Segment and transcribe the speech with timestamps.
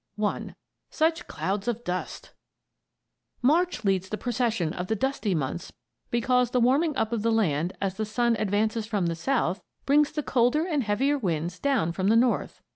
[0.19, 0.55] I.
[0.89, 2.33] SUCH CLOUDS OF DUST!
[3.43, 5.73] March leads the procession of the dusty months
[6.09, 10.11] because the warming up of the land, as the sun advances from the south, brings
[10.11, 12.63] the colder and heavier winds down from the north.